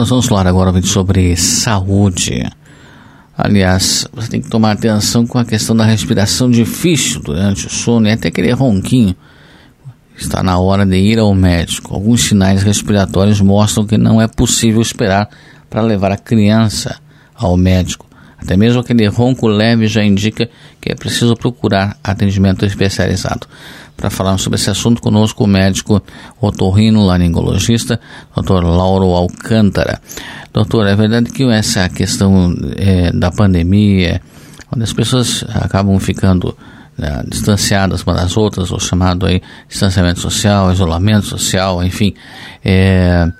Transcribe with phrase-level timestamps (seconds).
[0.00, 2.42] Nós vamos falar agora sobre saúde.
[3.36, 8.08] Aliás, você tem que tomar atenção com a questão da respiração difícil durante o sono
[8.08, 9.14] e até aquele ronquinho.
[10.16, 11.92] Está na hora de ir ao médico.
[11.92, 15.28] Alguns sinais respiratórios mostram que não é possível esperar
[15.68, 16.98] para levar a criança
[17.34, 18.06] ao médico.
[18.42, 20.48] Até mesmo aquele ronco leve já indica
[20.80, 23.46] que é preciso procurar atendimento especializado.
[23.96, 26.02] Para falar sobre esse assunto, conosco o médico
[26.40, 28.00] otorrino laringologista,
[28.34, 28.64] Dr.
[28.64, 30.00] Lauro Alcântara.
[30.54, 34.22] Doutor, é verdade que essa questão é, da pandemia,
[34.74, 36.56] onde as pessoas acabam ficando
[36.96, 42.14] né, distanciadas umas das outras, o chamado aí distanciamento social, isolamento social, enfim,
[42.64, 43.30] é,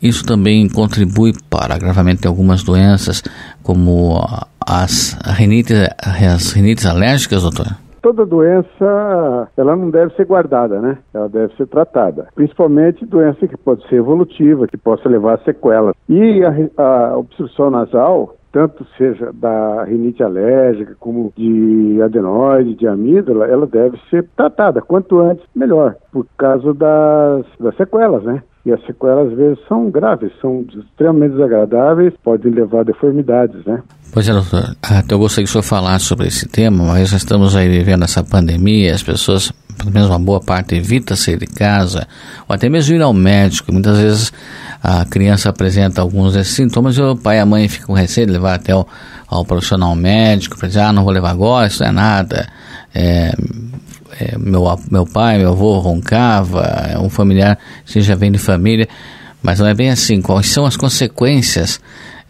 [0.00, 3.22] isso também contribui para agravamento de algumas doenças,
[3.70, 4.20] como
[4.66, 7.66] as rinites, as rinites alérgicas, doutor?
[8.02, 10.98] Toda doença, ela não deve ser guardada, né?
[11.14, 12.26] Ela deve ser tratada.
[12.34, 15.94] Principalmente doença que pode ser evolutiva, que possa levar a sequelas.
[16.08, 23.46] E a, a obstrução nasal, tanto seja da rinite alérgica como de adenoide, de amígdala,
[23.46, 24.80] ela deve ser tratada.
[24.80, 28.42] Quanto antes, melhor, por causa das, das sequelas, né?
[28.64, 33.82] E as sequelas, às vezes, são graves, são extremamente desagradáveis, podem levar a deformidades, né?
[34.12, 34.76] Pois é, doutor.
[34.82, 38.04] Até eu gostaria que o senhor falasse sobre esse tema, mas já estamos aí vivendo
[38.04, 42.06] essa pandemia, as pessoas, pelo menos uma boa parte, evita sair de casa,
[42.46, 43.72] ou até mesmo ir ao médico.
[43.72, 44.32] Muitas vezes
[44.82, 48.26] a criança apresenta alguns desses sintomas e o pai e a mãe ficam com receio
[48.26, 48.84] de levar até o,
[49.26, 52.48] ao profissional médico, para dizer, ah, não vou levar agora, isso não é nada.
[52.92, 53.32] É,
[54.20, 58.86] é, meu, meu pai, meu avô roncava, é um familiar, se já vem de família,
[59.42, 60.20] mas não é bem assim.
[60.20, 61.80] Quais são as consequências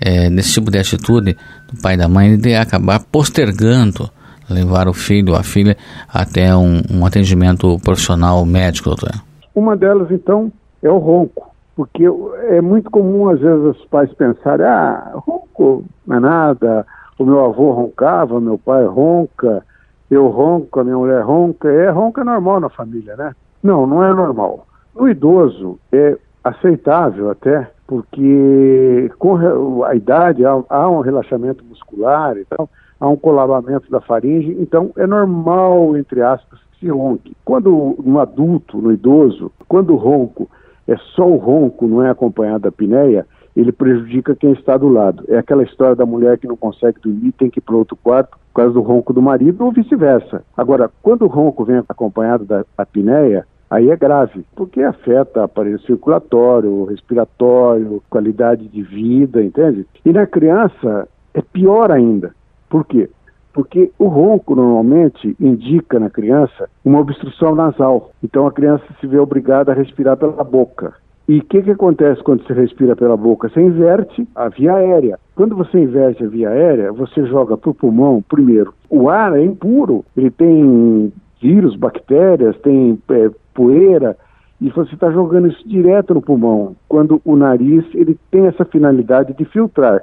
[0.00, 1.36] é, desse tipo de atitude
[1.70, 4.08] do pai e da mãe de acabar postergando
[4.48, 5.76] levar o filho ou a filha
[6.12, 9.12] até um, um atendimento profissional médico, doutor?
[9.54, 10.52] Uma delas, então,
[10.82, 12.04] é o ronco, porque
[12.48, 16.86] é muito comum, às vezes, os pais pensarem, ah, ronco não é nada,
[17.18, 19.64] o meu avô roncava, meu pai ronca,
[20.10, 23.34] eu ronco, a minha mulher ronca, é ronca normal na família, né?
[23.62, 24.66] Não, não é normal.
[24.94, 32.44] No idoso é aceitável até, porque com a idade há, há um relaxamento muscular e
[32.44, 32.68] tal,
[32.98, 37.36] há um colabamento da faringe, então é normal, entre aspas, que se ronque.
[37.44, 40.48] Quando no adulto, no idoso, quando o ronco
[40.88, 45.24] é só o ronco, não é acompanhado da apneia, ele prejudica quem está do lado.
[45.28, 48.38] É aquela história da mulher que não consegue dormir, tem que ir para outro quarto
[48.52, 50.42] por causa do ronco do marido ou vice-versa.
[50.56, 56.84] Agora, quando o ronco vem acompanhado da apneia, aí é grave, porque afeta aparelho circulatório,
[56.84, 59.86] respiratório, qualidade de vida, entende?
[60.04, 62.34] E na criança é pior ainda.
[62.68, 63.08] Por quê?
[63.52, 68.12] Porque o ronco normalmente indica na criança uma obstrução nasal.
[68.22, 70.94] Então a criança se vê obrigada a respirar pela boca.
[71.30, 73.48] E o que, que acontece quando você respira pela boca?
[73.48, 75.16] Você inverte a via aérea.
[75.36, 79.44] Quando você inverte a via aérea, você joga para o pulmão, primeiro, o ar é
[79.44, 84.16] impuro, ele tem vírus, bactérias, tem é, poeira,
[84.60, 89.32] e você está jogando isso direto no pulmão, quando o nariz ele tem essa finalidade
[89.32, 90.02] de filtrar.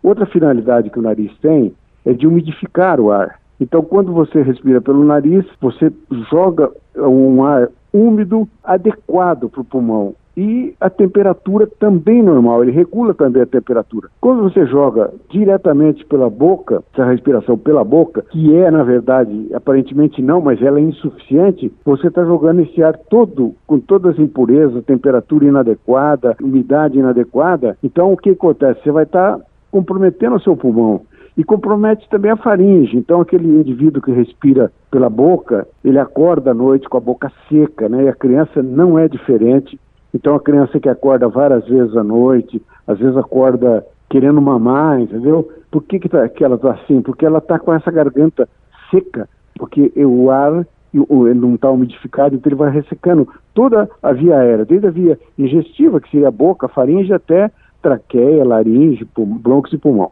[0.00, 1.74] Outra finalidade que o nariz tem
[2.06, 3.40] é de umidificar o ar.
[3.60, 5.92] Então, quando você respira pelo nariz, você
[6.30, 13.12] joga um ar úmido adequado para o pulmão e a temperatura também normal, ele regula
[13.12, 14.08] também a temperatura.
[14.20, 20.22] Quando você joga diretamente pela boca, essa respiração pela boca, que é, na verdade, aparentemente
[20.22, 24.84] não, mas ela é insuficiente, você está jogando esse ar todo, com todas as impurezas,
[24.84, 27.76] temperatura inadequada, umidade inadequada.
[27.82, 28.80] Então, o que acontece?
[28.84, 31.00] Você vai estar tá comprometendo o seu pulmão
[31.36, 32.96] e compromete também a faringe.
[32.96, 37.88] Então, aquele indivíduo que respira pela boca, ele acorda à noite com a boca seca,
[37.88, 38.04] né?
[38.04, 39.78] E a criança não é diferente.
[40.14, 45.48] Então a criança que acorda várias vezes à noite, às vezes acorda querendo mamar, entendeu?
[45.70, 47.02] Por que, que, tá, que ela está assim?
[47.02, 48.48] Porque ela está com essa garganta
[48.90, 54.38] seca, porque o ar ele não está umidificado, então ele vai ressecando toda a via
[54.38, 57.50] aérea, desde a via digestiva, que seria a boca, a faringe, até
[57.82, 60.10] traqueia, laringe, bronquos e pulmão.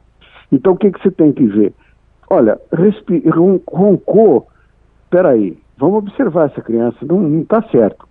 [0.52, 1.72] Então o que, que você tem que ver?
[2.28, 2.60] Olha,
[3.66, 4.46] roncou,
[5.10, 8.06] peraí, vamos observar essa criança, não está certo.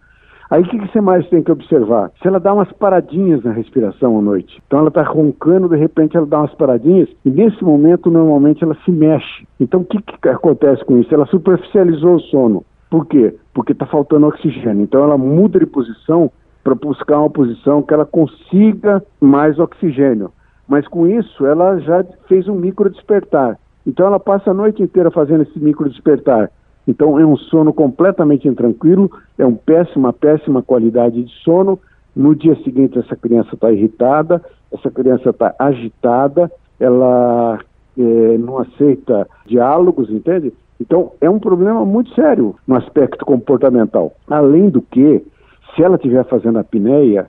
[0.49, 2.11] Aí o que, que, você mais tem que observar?
[2.21, 4.61] Se ela dá umas paradinhas na respiração à noite.
[4.67, 8.77] Então ela está roncando, de repente ela dá umas paradinhas, e nesse momento, normalmente, ela
[8.85, 9.47] se mexe.
[9.59, 11.13] Então o que, que acontece com isso?
[11.13, 12.65] Ela superficializou o sono.
[12.89, 13.35] Por quê?
[13.53, 14.83] Porque está faltando oxigênio.
[14.83, 16.31] Então ela muda de posição
[16.63, 20.31] para buscar uma posição que ela consiga mais oxigênio.
[20.67, 23.57] Mas com isso, ela já fez um micro despertar.
[23.85, 26.49] Então ela passa a noite inteira fazendo esse micro despertar.
[26.87, 31.79] Então é um sono completamente intranquilo, é uma péssima, péssima qualidade de sono.
[32.15, 34.41] No dia seguinte essa criança está irritada,
[34.71, 37.59] essa criança está agitada, ela
[37.97, 40.53] é, não aceita diálogos, entende?
[40.79, 44.13] Então, é um problema muito sério no aspecto comportamental.
[44.27, 45.23] Além do que,
[45.73, 47.27] se ela estiver fazendo apneia,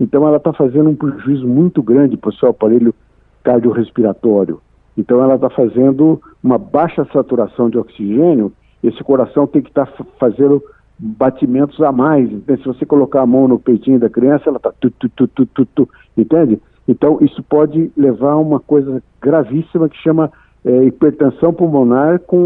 [0.00, 2.94] então ela está fazendo um prejuízo muito grande para o seu aparelho
[3.42, 4.60] cardiorrespiratório.
[4.96, 8.52] Então ela está fazendo uma baixa saturação de oxigênio,
[8.82, 10.62] esse coração tem que estar tá fazendo
[10.98, 12.30] batimentos a mais.
[12.30, 15.28] Então, se você colocar a mão no peitinho da criança, ela está tu, tu, tu,
[15.28, 16.60] tu, tu, tu, entende?
[16.88, 20.32] Então isso pode levar a uma coisa gravíssima que chama
[20.64, 22.36] é, hipertensão pulmonar com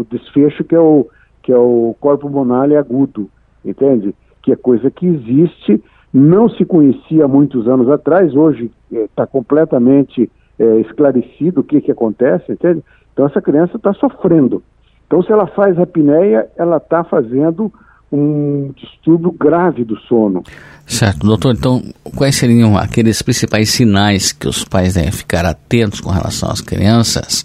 [0.00, 1.06] o desfecho que é o,
[1.42, 3.28] que é o corpo pulmonar agudo,
[3.62, 4.14] entende?
[4.42, 5.82] Que é coisa que existe,
[6.12, 11.82] não se conhecia há muitos anos atrás, hoje está é, completamente é, esclarecido o que,
[11.82, 12.82] que acontece, entende?
[13.12, 14.62] Então essa criança está sofrendo.
[15.10, 17.72] Então se ela faz apneia, ela está fazendo
[18.12, 20.44] um distúrbio grave do sono.
[20.86, 21.52] Certo, doutor.
[21.52, 21.82] Então,
[22.16, 27.44] quais seriam aqueles principais sinais que os pais devem ficar atentos com relação às crianças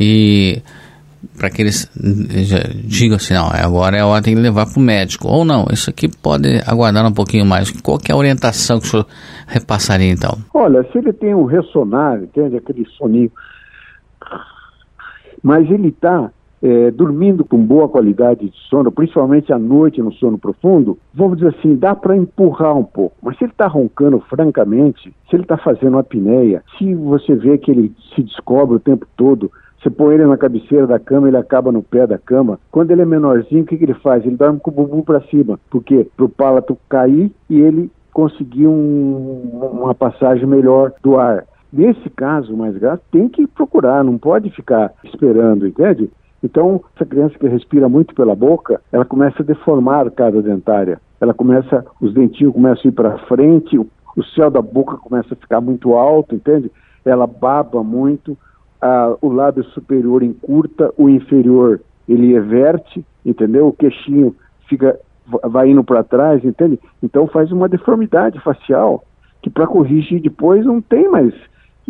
[0.00, 0.62] e
[1.36, 1.90] para que eles
[2.86, 5.28] digam assim, não, agora é a hora de levar para o médico.
[5.28, 7.70] Ou não, isso aqui pode aguardar um pouquinho mais.
[7.82, 9.06] Qual é a orientação que o senhor
[9.46, 10.38] repassaria então?
[10.54, 12.56] Olha, se ele tem um ressonar, entende?
[12.56, 13.30] Aquele soninho.
[15.42, 16.30] Mas ele está
[16.64, 21.54] é, dormindo com boa qualidade de sono, principalmente à noite no sono profundo, vamos dizer
[21.58, 23.14] assim, dá para empurrar um pouco.
[23.22, 27.58] Mas se ele está roncando francamente, se ele está fazendo uma apneia, se você vê
[27.58, 31.36] que ele se descobre o tempo todo, você põe ele na cabeceira da cama, ele
[31.36, 32.58] acaba no pé da cama.
[32.72, 34.24] Quando ele é menorzinho, o que, que ele faz?
[34.24, 35.60] Ele dorme com o bumbum para cima.
[35.68, 36.08] Por quê?
[36.16, 39.50] Para o palato cair e ele conseguir um,
[39.82, 41.44] uma passagem melhor do ar.
[41.70, 46.08] Nesse caso mais grave, tem que procurar, não pode ficar esperando, entende?
[46.44, 51.00] Então, essa criança que respira muito pela boca, ela começa a deformar a arcada dentária.
[51.18, 53.88] Ela começa, os dentinhos começam a ir para frente, o,
[54.34, 56.70] céu da boca começa a ficar muito alto, entende?
[57.02, 58.36] Ela baba muito,
[58.78, 63.68] a, o lábio superior encurta, o inferior ele everte, entendeu?
[63.68, 64.36] O queixinho
[64.68, 65.00] fica
[65.44, 66.78] vai indo para trás, entende?
[67.02, 69.02] Então faz uma deformidade facial
[69.40, 71.32] que para corrigir depois não tem mais.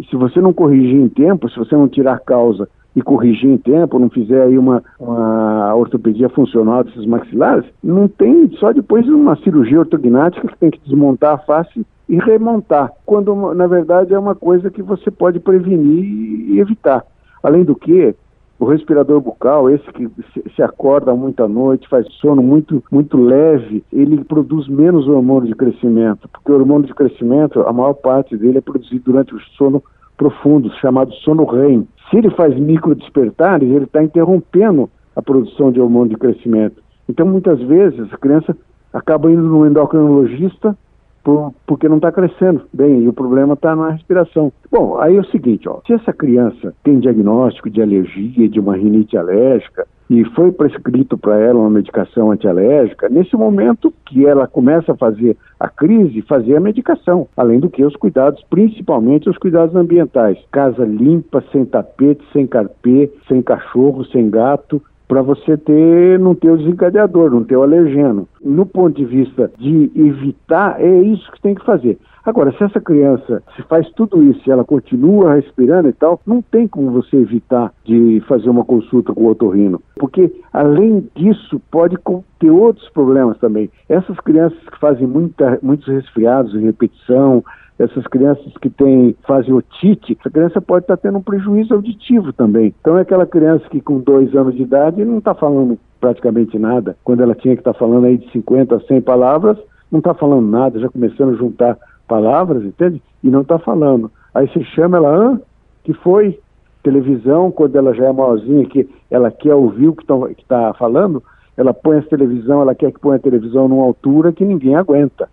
[0.08, 3.98] Se você não corrigir em tempo, se você não tirar causa e corrigir em tempo,
[3.98, 9.80] não fizer aí uma, uma ortopedia funcional desses maxilares, não tem só depois uma cirurgia
[9.80, 14.70] ortognática que tem que desmontar a face e remontar, quando na verdade é uma coisa
[14.70, 17.04] que você pode prevenir e evitar.
[17.42, 18.14] Além do que,
[18.58, 20.08] o respirador bucal, esse que
[20.54, 25.54] se acorda muito à noite, faz sono muito, muito leve, ele produz menos hormônio de
[25.54, 29.82] crescimento, porque o hormônio de crescimento, a maior parte dele é produzido durante o sono
[30.16, 31.86] profundo, chamado sono REM.
[32.14, 36.80] Se ele faz micro despertares, ele está interrompendo a produção de hormônio de crescimento.
[37.08, 38.56] Então, muitas vezes, a criança
[38.92, 40.78] acaba indo no endocrinologista
[41.24, 44.52] por, porque não está crescendo bem e o problema está na respiração.
[44.70, 48.76] Bom, aí é o seguinte, ó, se essa criança tem diagnóstico de alergia, de uma
[48.76, 54.92] rinite alérgica, e foi prescrito para ela uma medicação antialérgica, nesse momento que ela começa
[54.92, 59.74] a fazer a crise, fazer a medicação, além do que os cuidados, principalmente os cuidados
[59.74, 60.38] ambientais.
[60.52, 66.50] Casa limpa, sem tapete, sem carpê, sem cachorro, sem gato, para você ter não ter
[66.50, 68.28] o desencadeador, não ter o alergeno.
[68.42, 71.98] No ponto de vista de evitar, é isso que tem que fazer.
[72.24, 76.40] Agora, se essa criança se faz tudo isso e ela continua respirando e tal, não
[76.40, 79.80] tem como você evitar de fazer uma consulta com o otorrino.
[79.96, 81.98] Porque, além disso, pode
[82.40, 83.70] ter outros problemas também.
[83.88, 87.44] Essas crianças que fazem muita, muitos resfriados em repetição,
[87.78, 92.74] essas crianças que têm, fazem otite, essa criança pode estar tendo um prejuízo auditivo também.
[92.80, 96.96] Então é aquela criança que com dois anos de idade não está falando praticamente nada,
[97.02, 99.58] quando ela tinha que estar falando aí de 50 a 100 palavras,
[99.90, 103.02] não está falando nada, já começando a juntar palavras, entende?
[103.22, 104.10] E não está falando.
[104.34, 105.40] Aí você chama ela, hã?
[105.82, 106.38] Que foi?
[106.82, 110.04] Televisão, quando ela já é maiorzinha, que ela quer ouvir o que
[110.38, 111.22] está falando,
[111.56, 115.28] ela põe a televisão, ela quer que ponha a televisão numa altura que ninguém aguenta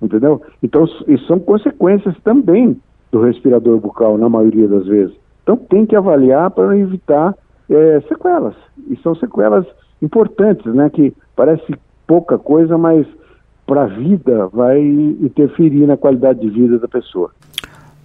[0.00, 0.42] entendeu?
[0.62, 2.80] Então, isso são consequências também
[3.10, 5.14] do respirador bucal, na maioria das vezes.
[5.42, 7.34] Então, tem que avaliar para evitar
[7.70, 8.54] é, sequelas.
[8.88, 9.66] E são sequelas
[10.02, 10.90] importantes, né?
[10.90, 11.74] Que parece
[12.06, 13.06] pouca coisa, mas
[13.66, 17.30] para a vida vai interferir na qualidade de vida da pessoa.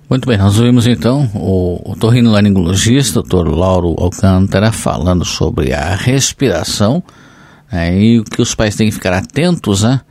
[0.10, 7.01] Muito bem, nós ouvimos então o, o torrinolaringologista, doutor Lauro Alcântara, falando sobre a respiração
[7.72, 10.01] né, e o que os pais têm que ficar atentos, né?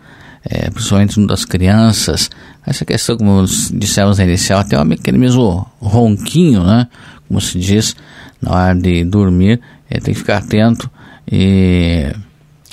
[0.45, 2.31] é, principalmente das crianças.
[2.67, 6.89] Essa questão, como dissemos na inicial, até aquele mesmo ronquinho, né?
[7.29, 7.97] Como se diz,
[8.41, 10.91] na hora de dormir, é, tem que ficar atento
[11.31, 12.13] e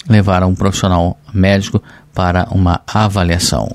[0.09, 1.81] levar a um profissional médico
[2.17, 3.69] para uma avaliação.